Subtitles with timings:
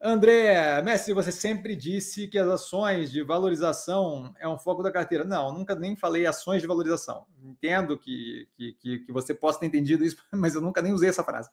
[0.00, 5.24] André, Messi, você sempre disse que as ações de valorização é um foco da carteira.
[5.24, 7.26] Não, nunca nem falei ações de valorização.
[7.42, 11.24] Entendo que, que, que você possa ter entendido isso, mas eu nunca nem usei essa
[11.24, 11.50] frase.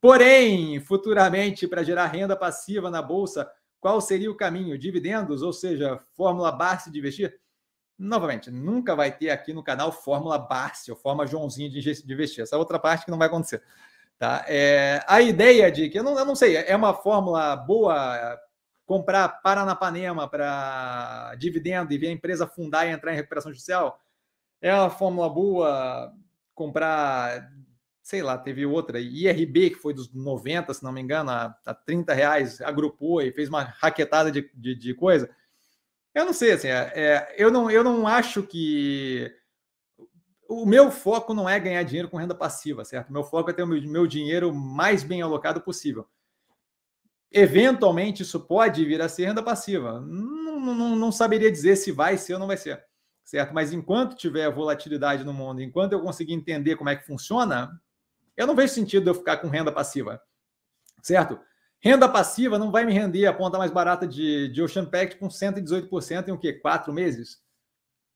[0.00, 4.78] Porém, futuramente, para gerar renda passiva na Bolsa, qual seria o caminho?
[4.78, 7.38] Dividendos, ou seja, fórmula Barsi de investir?
[7.98, 11.78] Novamente, nunca vai ter aqui no canal fórmula Barsi ou fórmula Joãozinho de
[12.12, 12.42] investir.
[12.42, 13.62] Essa é outra parte que não vai acontecer.
[14.22, 14.44] Tá?
[14.46, 18.40] É, a ideia de que, eu não, eu não sei, é uma fórmula boa
[18.86, 24.00] comprar Paranapanema para dividendo e ver a empresa fundar e entrar em recuperação judicial?
[24.60, 26.14] É uma fórmula boa
[26.54, 27.50] comprar,
[28.00, 31.74] sei lá, teve outra, IRB, que foi dos 90, se não me engano, a, a
[31.74, 35.28] 30 reais, agrupou e fez uma raquetada de, de, de coisa.
[36.14, 39.34] Eu não sei, assim, é, é, eu, não, eu não acho que
[40.60, 43.08] o meu foco não é ganhar dinheiro com renda passiva, certo?
[43.08, 46.06] O meu foco é ter o meu, meu dinheiro mais bem alocado possível.
[47.30, 50.00] Eventualmente, isso pode vir a ser renda passiva.
[50.00, 52.84] Não, não, não saberia dizer se vai ser ou não vai ser,
[53.24, 53.54] certo?
[53.54, 57.80] Mas enquanto tiver volatilidade no mundo, enquanto eu conseguir entender como é que funciona,
[58.36, 60.20] eu não vejo sentido eu ficar com renda passiva,
[61.02, 61.40] certo?
[61.80, 65.28] Renda passiva não vai me render a ponta mais barata de, de Ocean Pact com
[65.28, 66.52] 118% em o quê?
[66.52, 67.42] Quatro meses?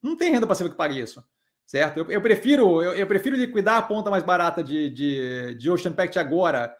[0.02, 1.24] Não tem renda passiva que pague isso
[1.66, 1.98] certo?
[1.98, 5.92] Eu, eu prefiro eu, eu, prefiro liquidar a ponta mais barata de, de, de Ocean
[5.92, 6.74] Pact agora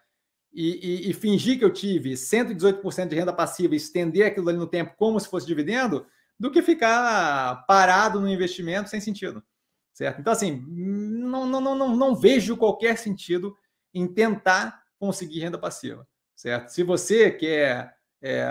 [0.52, 4.56] e, e, e, fingir que eu tive 118% de renda passiva e estender aquilo ali
[4.56, 6.06] no tempo como se fosse dividendo,
[6.38, 9.42] do que ficar parado no investimento sem sentido,
[9.92, 10.20] certo?
[10.20, 13.54] Então, assim, não, não, não, não vejo qualquer sentido
[13.92, 16.70] em tentar conseguir renda passiva, certo?
[16.70, 18.46] Se você quer é,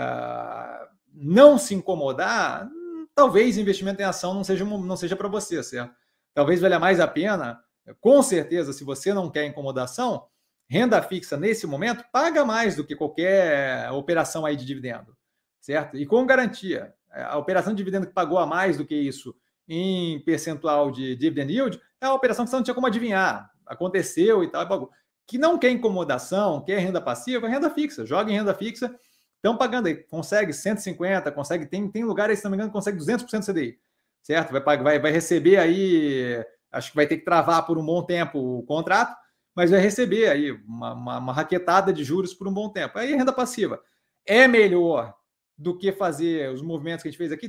[1.12, 2.68] não se incomodar,
[3.16, 5.92] talvez investimento em ação não seja, não seja para você, certo?
[6.36, 7.58] Talvez valha mais a pena,
[7.98, 10.26] com certeza, se você não quer incomodação,
[10.68, 15.16] renda fixa nesse momento paga mais do que qualquer operação aí de dividendo,
[15.62, 15.96] certo?
[15.96, 16.94] E com garantia.
[17.10, 19.34] A operação de dividendo que pagou a mais do que isso
[19.66, 23.50] em percentual de dividend yield é uma operação que você não tinha como adivinhar.
[23.64, 24.90] Aconteceu e tal.
[25.26, 28.04] Que não quer incomodação, quer renda passiva, renda fixa.
[28.04, 28.94] Joga em renda fixa,
[29.36, 29.94] estão pagando aí.
[29.94, 33.78] Consegue 150, consegue, tem, tem lugares, se não me engano, consegue 200% CDI
[34.26, 34.50] certo?
[34.50, 38.58] Vai, vai, vai receber aí, acho que vai ter que travar por um bom tempo
[38.58, 39.16] o contrato,
[39.54, 42.98] mas vai receber aí uma, uma, uma raquetada de juros por um bom tempo.
[42.98, 43.80] Aí renda passiva
[44.26, 45.14] é melhor
[45.56, 47.48] do que fazer os movimentos que a gente fez aqui.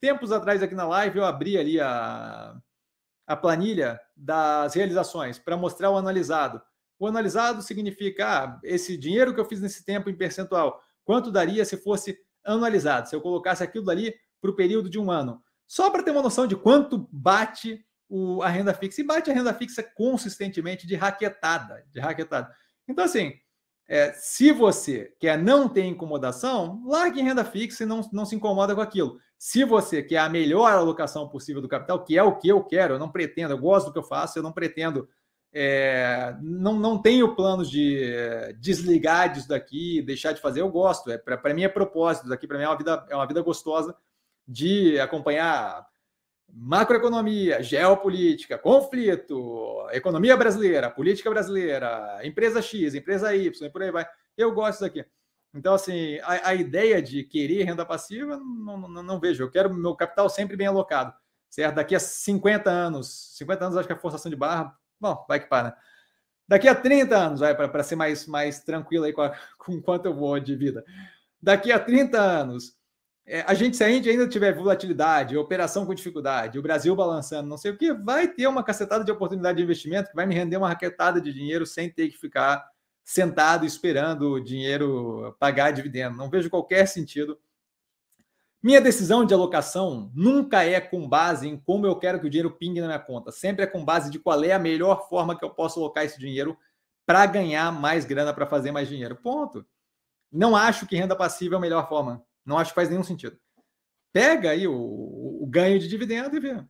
[0.00, 2.56] Tempos atrás aqui na live eu abri ali a,
[3.26, 6.62] a planilha das realizações para mostrar o analisado.
[6.98, 11.62] O analisado significa ah, esse dinheiro que eu fiz nesse tempo em percentual, quanto daria
[11.66, 15.42] se fosse anualizado, se eu colocasse aquilo ali para o período de um ano.
[15.66, 19.00] Só para ter uma noção de quanto bate o, a renda fixa.
[19.00, 21.84] E bate a renda fixa consistentemente de raquetada.
[21.92, 22.52] De raquetada.
[22.88, 23.34] Então, assim,
[23.88, 28.34] é, se você quer não ter incomodação, largue em renda fixa e não, não se
[28.34, 29.18] incomoda com aquilo.
[29.38, 32.94] Se você quer a melhor alocação possível do capital, que é o que eu quero,
[32.94, 35.08] eu não pretendo, eu gosto do que eu faço, eu não pretendo,
[35.52, 41.10] é, não, não tenho planos de é, desligar disso daqui, deixar de fazer, eu gosto.
[41.10, 43.94] É, para mim é propósito, daqui para mim é uma vida, é uma vida gostosa
[44.46, 45.86] de acompanhar
[46.48, 54.06] macroeconomia, geopolítica, conflito, economia brasileira, política brasileira, empresa X, empresa Y, por aí vai.
[54.36, 55.04] Eu gosto disso aqui.
[55.54, 59.42] Então, assim, a, a ideia de querer renda passiva, não, não, não, vejo.
[59.42, 61.14] Eu quero meu capital sempre bem alocado,
[61.48, 61.76] certo?
[61.76, 65.46] Daqui a 50 anos, 50 anos acho que a forçação de barra, bom, vai que
[65.46, 65.68] para.
[65.68, 65.76] Né?
[66.46, 70.06] Daqui a 30 anos, vai para ser mais, mais tranquilo aí com, a, com quanto
[70.06, 70.84] eu vou de vida.
[71.42, 72.75] Daqui a 30 anos,
[73.26, 77.48] é, a gente, se a gente ainda tiver volatilidade, operação com dificuldade, o Brasil balançando,
[77.48, 80.34] não sei o que, vai ter uma cacetada de oportunidade de investimento que vai me
[80.34, 82.64] render uma raquetada de dinheiro sem ter que ficar
[83.04, 86.16] sentado esperando o dinheiro pagar dividendo.
[86.16, 87.36] Não vejo qualquer sentido.
[88.62, 92.50] Minha decisão de alocação nunca é com base em como eu quero que o dinheiro
[92.50, 93.30] pingue na minha conta.
[93.30, 96.18] Sempre é com base de qual é a melhor forma que eu posso alocar esse
[96.18, 96.56] dinheiro
[97.04, 99.14] para ganhar mais grana, para fazer mais dinheiro.
[99.16, 99.64] Ponto.
[100.32, 102.25] Não acho que renda passiva é a melhor forma.
[102.46, 103.36] Não acho que faz nenhum sentido.
[104.12, 106.64] Pega aí o, o ganho de dividendo e vê.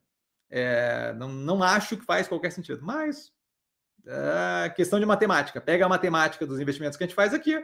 [0.50, 3.32] É, não, não acho que faz qualquer sentido, mas
[4.06, 5.60] é questão de matemática.
[5.60, 7.62] Pega a matemática dos investimentos que a gente faz aqui,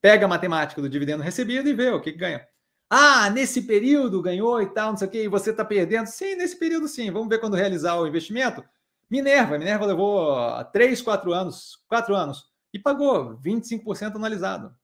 [0.00, 2.46] pega a matemática do dividendo recebido e vê o que, que ganha.
[2.88, 6.06] Ah, nesse período ganhou e tal, não sei o que, e você está perdendo.
[6.06, 7.10] Sim, nesse período sim.
[7.10, 8.64] Vamos ver quando realizar o investimento.
[9.10, 14.74] Minerva, Minerva levou 3, 4 anos, 4 anos, e pagou 25% analisado,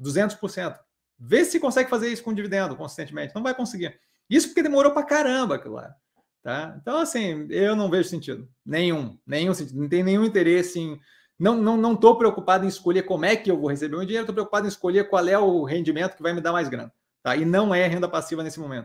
[0.00, 0.78] 200%.
[1.18, 3.34] Vê se consegue fazer isso com dividendo consistentemente.
[3.34, 3.98] Não vai conseguir.
[4.28, 5.94] Isso porque demorou para caramba aquilo lá.
[6.42, 6.76] Tá?
[6.80, 8.48] Então, assim, eu não vejo sentido.
[8.64, 9.18] Nenhum.
[9.26, 9.80] Nenhum sentido.
[9.80, 11.00] Não tem nenhum interesse em
[11.38, 14.22] Não estou não, não preocupado em escolher como é que eu vou receber meu dinheiro,
[14.22, 16.92] estou preocupado em escolher qual é o rendimento que vai me dar mais grana.
[17.22, 17.34] Tá?
[17.34, 18.84] E não é renda passiva nesse momento.